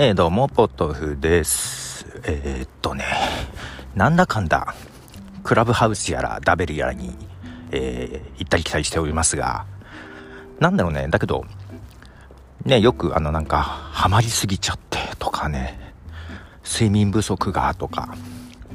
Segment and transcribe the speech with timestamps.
[0.00, 2.06] えー、どうも、ポトフです。
[2.22, 3.04] えー、っとね、
[3.96, 4.76] なんだかんだ、
[5.42, 7.16] クラブハウスやらダベルやらに、
[7.72, 9.66] えー、行ったり来たりしておりますが、
[10.60, 11.46] なんだろうね、だけど、
[12.64, 15.92] ね、よくあのなんか、ハマりすぎちゃってとかね、
[16.64, 18.14] 睡眠不足がとか、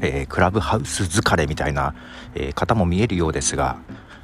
[0.02, 1.96] えー、クラブハウス疲れみたいな、
[2.36, 3.78] えー、方も見えるようですが、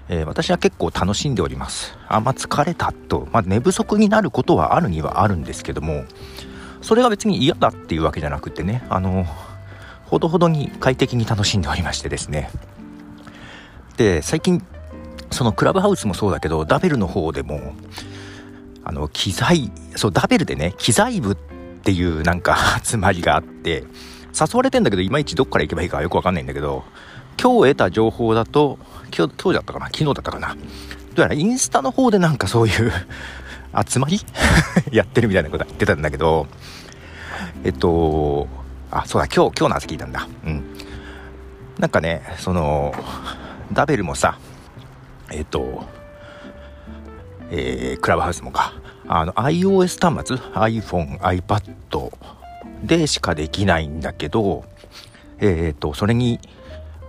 [0.09, 1.97] えー、私は結構楽しんでおります。
[2.09, 6.03] あんま疲れたと、まあ、寝不足になることはあるにはあるんですけども、
[6.81, 9.25] それが別に嫌だっていうわけじゃなくてね、あの、
[10.05, 12.49] ほどほどに快適に楽しんでおりましてですね。
[13.97, 14.63] で、最近、
[15.31, 17.73] そのクラブハウスもそうだけど、ダベルの方でも、
[18.83, 21.35] あの、機材、そう、ダベルでね、機材部っ
[21.83, 23.83] ていうなんか 集まりがあって、
[24.33, 26.83] 誘われてんだけど、いまいちどっから行けばいいかよくわかんないんだけど、
[27.41, 28.79] 今日得た情報だと、
[29.15, 29.85] 今日、今日だったかな？
[29.87, 30.55] 昨日だったかな？
[30.55, 30.55] ど
[31.17, 32.91] うやらインスタの方でなんかそういう
[33.87, 34.19] 集まり？
[34.91, 36.47] やってるみたいなこと言ってたんだけど、
[37.63, 38.47] えっと、
[38.91, 40.27] あ、そうだ、今日、今日の朝聞いたんだ。
[40.45, 40.63] うん。
[41.77, 42.93] なんかね、その、
[43.71, 44.37] ダベルもさ、
[45.31, 45.85] えっと、
[47.51, 48.73] えー、クラブハウスもか、
[49.07, 52.11] あの、iOS 端末、iPhone、iPad
[52.83, 54.65] でしかできないんだけど、
[55.39, 56.39] えっ、と、それに、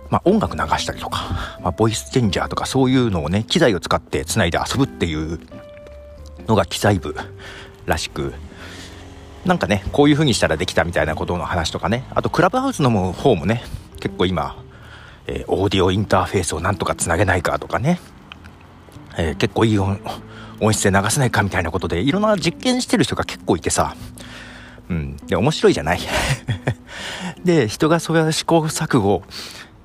[0.09, 5.39] まあ、音楽流したりとか、まあ、ボイスチェンジャーとかそういうのをね、機材を使って繋いで遊ぶっていう
[6.51, 7.15] のが機材部
[7.85, 8.33] らしく、
[9.45, 13.63] なんかね、こういう風にしたらできたみたいなことの話とかね、あとクラブハウスの方もね、
[13.99, 14.55] 結構今、
[15.27, 17.99] えー、オーディオインターフェースをなんとかつなげないかとかね、
[19.17, 19.99] えー、結構いい音
[20.73, 23.95] 質で流せないかみたいなことで、いろんな実験してる人が結構いてさ、
[24.89, 25.99] うん、で、面白いじゃない？
[27.45, 29.23] で、人がそういう試行錯誤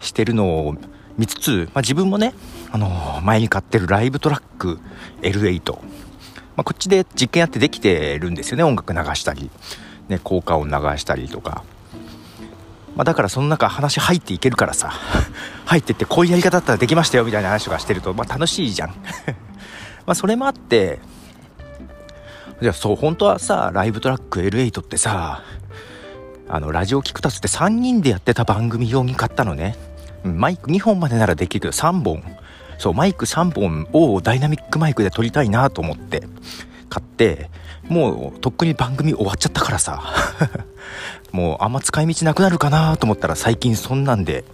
[0.00, 0.74] してるのを
[1.16, 2.34] 見つつ、まあ、自分もね、
[2.72, 4.80] あのー、前に買ってるライブトラック
[5.22, 5.78] L8、
[6.56, 9.50] まあ、こっちで実験やってできてるんですよね音楽流したり、
[10.08, 11.64] ね、効果音流したりとか、
[12.96, 14.92] まあ、だからその中話入っていけるからさ。
[15.66, 18.94] 入ってってこういうやり方だったらできましたよみたいな話とかしてると、まあ、楽しいじゃん。
[20.06, 21.00] まそれもあって。
[22.62, 25.42] じゃあそう本当はさライブトラック L8 ってさ
[26.48, 29.76] あのラジオキクタスって3人でやってた番組用に買ったのね。
[30.22, 32.22] マイク2本までならできるけど3本。
[32.78, 36.22] そう、マイク3本をダイナミックマイクで撮りたいなと思って
[36.88, 37.50] 買って、
[37.88, 40.02] もうとっくに番組終わっちゃったからさ、
[41.32, 44.44] もうあんま使い道なくなるかなと思ったら最近そんなんで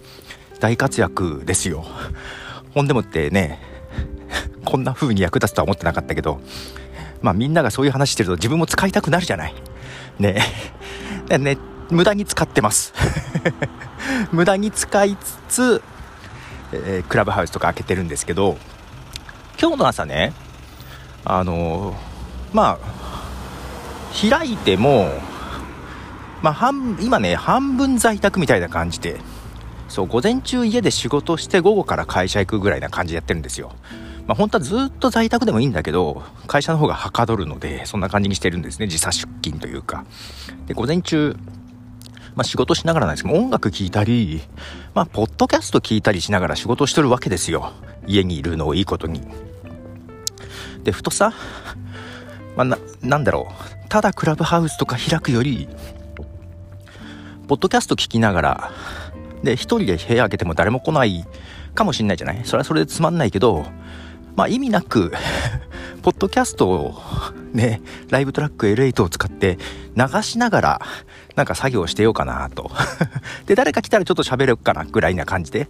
[0.59, 1.85] 大活躍ですよ。
[2.73, 3.59] ほんでもってね、
[4.65, 6.41] こんな風に役立つとは思ってなかったけど、
[7.21, 9.53] まあみんながそういう話してると自分も使いたくなるじゃない。
[10.19, 10.41] ね。
[11.29, 11.57] ね、
[11.89, 12.93] 無駄に使ってます。
[14.31, 15.81] 無駄に使いつつ、
[16.73, 18.57] えー、クラブハウスとか開けてるんですけど
[19.59, 20.33] 今日の朝ね
[21.25, 21.95] あのー、
[22.53, 25.09] まあ開いても
[26.41, 29.19] まあ半今ね半分在宅みたいな感じで
[29.87, 33.73] そう午前中家で仕事して午後から会社行くぐらいな感じでやってるんですよ
[34.27, 38.87] まあ、本当はずっと在宅でもいいんだけど、会社の方がはかどるので、そんな感じにしてるんですね。
[38.87, 40.05] 時差出勤というか。
[40.65, 41.35] で、午前中、
[42.35, 44.41] まあ、仕事しながらなんですけど、音楽聴いたり、
[44.95, 47.73] まあ、ポッドキャスト聞いたりしながら仕事してるわけですよ。
[48.07, 49.21] 家にいるのをいいことに。
[50.83, 51.33] で、ふとさ、
[52.55, 53.47] まあ、な、なんだろ
[53.85, 53.89] う。
[53.89, 55.67] ただクラブハウスとか開くより、
[57.47, 58.71] ポッドキャスト聞きながら、
[59.43, 61.25] で、一人で部屋開けても誰も来ない
[61.75, 62.41] かもしんないじゃない？
[62.45, 63.65] それはそれでつまんないけど、
[64.35, 65.13] まあ意味なく
[66.01, 66.95] ポッドキャストを
[67.53, 69.59] ね、ライブトラック L8 を使って
[69.95, 70.81] 流しながら
[71.35, 72.71] なんか作業してようかなと
[73.47, 75.67] で、誰か来たらちょっと喋るかなぐらいな感じで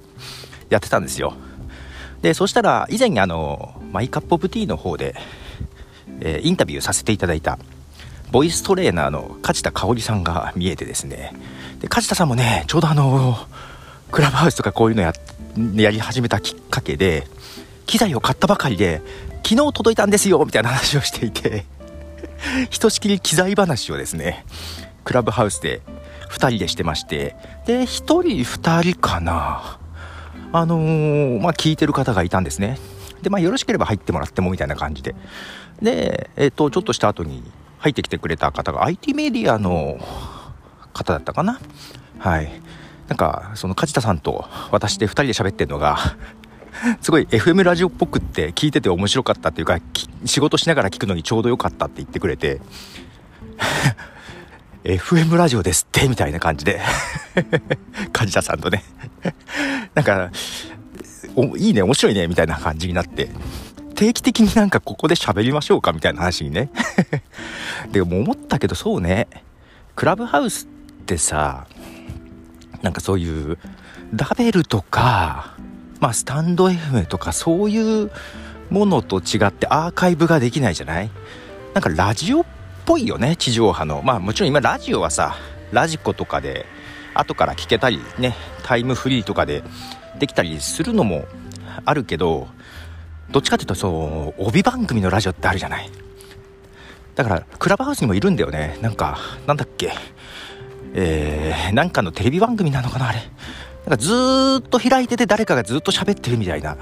[0.69, 1.33] やってたんですよ。
[2.21, 5.15] で、そしたら以前にあの、マイカップオブティーの方で、
[6.21, 7.57] えー、インタビューさせていただいた
[8.31, 11.33] ボイストレーナーの梶田香織さんが見えてですね、
[11.79, 13.37] で、梶田さんもね、ちょうどあの、
[14.11, 15.13] クラブハウスとかこういうのや、
[15.75, 17.27] やり始めたきっかけで、
[17.85, 19.01] 機材を買ったばかりで、
[19.43, 21.65] 昨日届いたんですよみたいな話をしていて
[22.69, 24.45] ひとしきり機材話をですね、
[25.03, 25.81] クラブハウスで
[26.29, 27.35] 2人でしてまして、
[27.65, 29.79] で、1人2人かな。
[30.51, 32.77] あのー、まあ、聞いてる方がいたんですね。
[33.21, 35.15] で、まあ、よろしければ入ってもらってもみたいな感じで。
[35.81, 37.43] で、えっ、ー、と、ちょっとした後に
[37.79, 39.99] 入ってきてくれた方が IT メディアの
[40.93, 41.59] 方だったかな。
[42.19, 42.51] はい。
[43.07, 45.97] なんか、その梶田さんと私で2人で喋ってるのが
[47.01, 49.79] すごい FM ラジオっぽくって聞いてて面白かったっていうか、
[50.25, 52.61] 仕事しながら聞くのにちょうど良かったって言ってくれて
[54.83, 56.81] FM ラジオですってみたいな感じで。
[58.11, 58.83] 梶田さんとね。
[59.95, 60.29] なんか、
[61.57, 63.29] いいね、面白いね、みたいな感じになって、
[63.95, 66.69] 定期的になんかここで喋りましょうかみたいな話にね。
[67.91, 69.27] でも思ったけどそうね。
[69.95, 70.67] クラブハウスっ
[71.05, 71.67] てさ
[72.81, 73.59] なんかそういう
[74.15, 75.53] ラベルとか
[75.99, 78.11] まあスタンド FM とかそういう
[78.71, 81.11] ものと違ってアーカイブができないじゃない？
[81.75, 82.45] なんかラジオっ
[82.85, 84.01] ぽいよね地上波の。
[84.03, 85.35] まあもちろん今ラジオはさ
[85.71, 86.65] ラジコとかで
[87.13, 89.63] 後から聞けたりねタイムフリーとかで
[90.19, 91.25] できたりするのも
[91.85, 92.47] あるけど
[93.31, 95.89] どっちかっていうとそう帯番組のラジオってあるじゃない。
[97.15, 98.77] だからクラブハウスにもいるんだよね。
[98.81, 99.91] なんかなんだっけ。
[100.95, 103.19] えー、なんかのテレビ番組なのかなあれ。
[103.85, 106.77] なんかずーっと開いてて誰かがずっと喋ってるみたいな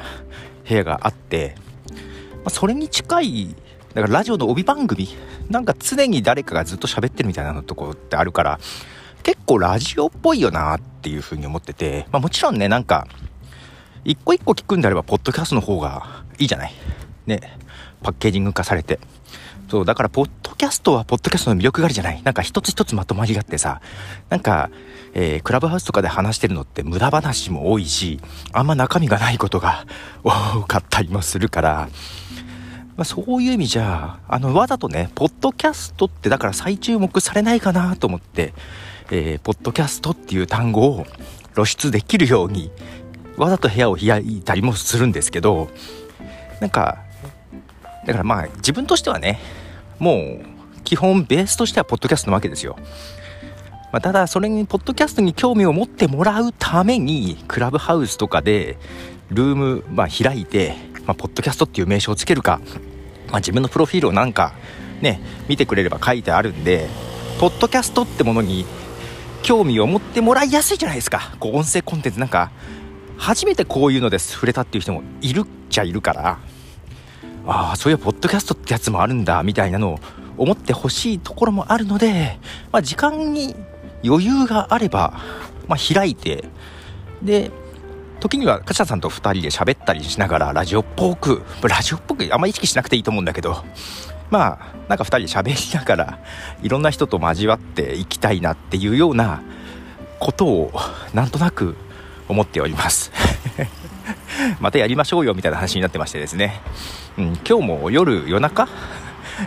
[0.68, 1.56] 部屋があって、
[1.90, 3.56] まあ、それに近い
[3.94, 5.10] だからラジオの帯番組
[5.50, 8.60] なんか常に誰かがずっと喋ってるみたいなのとこってあるから
[9.24, 13.08] 結構ラジオっぽいよなっていうふうに思ってて、まあ、もちろんねなんか
[14.04, 16.74] 一個一個聞くんであればポッドキャストの方がいいじゃない。
[17.28, 17.40] ね。
[18.02, 19.00] パッケージング化されて。
[19.70, 22.22] そうだからポッドキャストはポッドキャストの魅力があるじゃない。
[22.24, 23.82] なんか一つ一つまとまりがあってさ
[24.30, 24.70] なんか、
[25.14, 28.20] えー、クラブハウスとかで話してるのって無駄話も多いし
[28.52, 29.86] あんま中身がないことが
[30.24, 31.90] 多かったりもするから
[32.98, 38.54] まあ、そういう意味じゃあのわざとねポッドキャストってだから再注目されないかなと思って、
[39.12, 41.06] えー、ポッドキャストっていう単語を
[41.56, 42.72] 露出できるように
[43.38, 45.70] わざと部屋を開いたりもするんですけど
[46.60, 47.00] なんか
[48.06, 49.40] だからまあ自分としてはね
[50.00, 50.46] もう
[50.84, 52.76] 基本ベースとしてはポッドキャストなわけですよ。
[53.92, 58.78] まあ、ただそれにポッドキャストに興味を持ってもらうためにクラブハウスとかで
[59.32, 60.76] ルーム、まあ、開いて、
[61.06, 62.60] まあ、ポッドキャストっていう名称をつけるか、
[63.28, 64.54] まあ、自分のプロフィールをなんか
[65.02, 66.88] ね見てくれれば書いてあるんで
[67.40, 68.66] ポッドキャストってものに
[69.42, 71.36] 興味を持ってもらいやすいじゃないですか。
[71.40, 72.20] こう音声コンテンツ。
[72.20, 72.52] なんか
[73.18, 76.40] 初めてこういうのです触れたっていう人もいるっちゃいるから
[77.46, 80.00] ああそういうポッドキャストってやつもあるんだみたいなのを
[80.38, 82.40] 思ってほしいところもあるので、
[82.72, 83.56] まあ、時間に
[84.04, 85.20] 余裕があれば、
[85.68, 86.46] まあ、開いて
[87.22, 87.52] で
[88.22, 93.64] 時には柏さんと2人で喋ったりしながらラジオっぽくラジオっぽくあんま意識しなくていいと思うんだけど
[94.30, 96.20] まあなんか2人で喋りながら
[96.62, 99.42] いろんな人と交わっていきたいなっていうような
[100.20, 100.72] ことを
[101.16, 101.76] なんとなく
[102.30, 103.12] 思っております。
[104.62, 106.62] またやりましょうよみたいな話になってましてですね、
[107.18, 108.68] うん、今日も夜夜中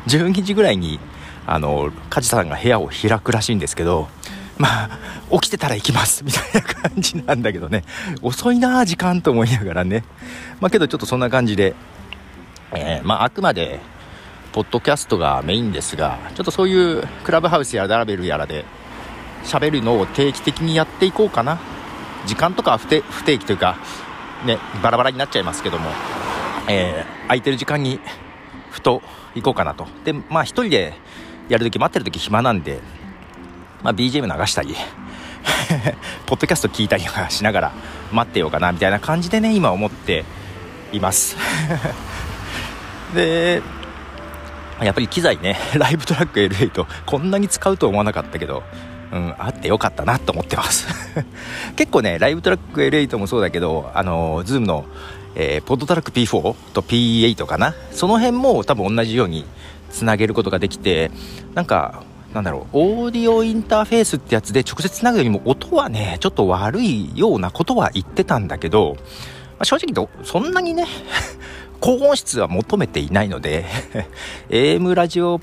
[0.07, 0.99] ？12時ぐらいに
[1.47, 4.09] あの梶さんが部屋を開くらしいんですけど
[4.59, 4.99] まあ
[5.33, 7.85] 起きてたら行きますみたいな感じなんだけどね。
[8.23, 10.05] 遅いな時間と思いながらね。
[10.61, 11.75] まあけどちょっとそんな感じで、
[12.73, 13.81] えー、まああくまで
[14.53, 18.65] ポッドキャストがメインですがちょっとそういうクラブハウスやラベルやらで
[19.45, 21.59] 喋るのを定期的にやっていこうかな。
[22.27, 23.77] 時間とかは不定期というか
[24.47, 25.91] ねバラバラになっちゃいますけども、
[26.69, 28.01] えー、空いてる時間に
[28.71, 29.03] ふと
[29.35, 29.87] 行こうかなと。
[30.05, 30.95] でまあ1人で
[31.49, 32.81] やるとき待ってるとき暇なんで、
[33.85, 34.75] まあ、BGM 流したり
[36.27, 37.73] ポッドキャスト聞いたりしながら
[38.13, 40.25] 待ってようかなみたいな感じでね今思って
[40.93, 41.37] います。
[43.15, 43.63] で
[44.81, 48.63] やっぱり機材ね ライブトラック L8 こんなに使うと思わなかったけど
[49.13, 50.89] うん、あってよかったなと思ってます。
[51.77, 54.87] 結構ねライブトラック L8 もそうだけどあの Zoom の
[55.37, 57.75] えー、ポッドトラック P4 と P8 かな。
[57.91, 59.45] その辺も多分同じように
[59.91, 61.11] つなげることができて
[61.55, 62.03] なんか
[62.35, 69.03] なんだろうオーディオインターフェースってやつで直接つなぐよりも音はねちょっと悪いようなことは言ってたんだけど、ま
[69.61, 70.87] あ、正直言うとそんなにね
[71.81, 73.67] 高音質は求めていないので
[74.51, 75.41] AM ラジオっ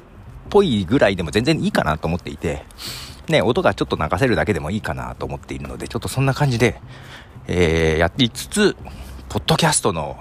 [0.49, 2.65] ぽいぐらいでも全然いいかなと思っていて
[3.29, 6.81] ね音がちょっと流せるだけでもいいかなと思っているのでちょっとそんな感じで、
[7.47, 8.75] えー、やりつつ
[9.29, 10.17] ポッドキャストの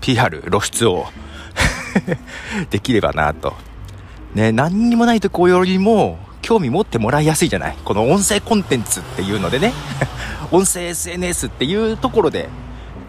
[0.00, 1.06] PR 露出を
[2.70, 3.67] できればなと。
[4.34, 7.76] ね、何にもないとこよりも興味持ってもらいやすいじゃない？
[7.84, 9.72] この音声コンテンツっていうのでね。
[10.52, 12.48] 音声 SNS っていうところで。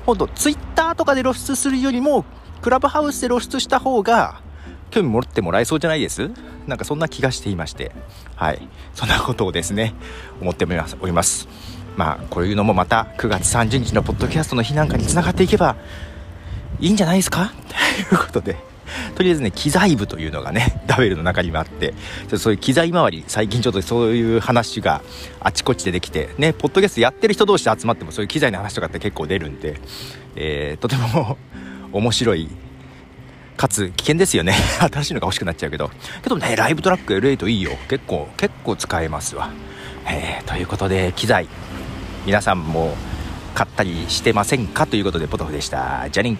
[0.05, 2.25] ほんと Twitter とかで露出するよりも
[2.61, 4.41] クラブハウスで露出した方が
[4.89, 6.31] 興味持ってもらえそうじゃないです？
[6.67, 7.91] なんかそんな気がしていまして。
[8.35, 8.67] はい。
[8.95, 9.93] そんなことをですね
[10.41, 11.47] 思っております。
[11.95, 15.75] まあこういうのもまた9月30日のポッドキャストの日なんかにつながっていけば
[16.79, 17.51] いいんじゃないですか？
[18.09, 18.57] ということで。
[19.15, 21.93] とりあえずね機材部というのがね ダベルの中にもあって
[22.37, 25.01] そういう機材周り最近ちょっとそういう話が
[25.39, 29.79] あちこちでできてねポッドキャストやってる人同士で集まってもそういう機材の話とかって結構出るんで、
[30.35, 31.37] えー、とても
[31.91, 32.49] 面白い
[33.57, 34.53] かつ危険ですよね。
[34.89, 35.91] 新しいのが欲しくなっちゃうけど。
[36.23, 37.71] けどねライブトラック L8 いいよ。
[37.89, 39.49] 結構結構使えますわ。
[40.07, 41.47] えー、ということで機材
[42.25, 42.95] 皆さんも
[43.55, 44.87] 買ったりしてませんか？
[44.87, 46.07] ということでポトフでした。
[46.09, 46.37] じゃあね。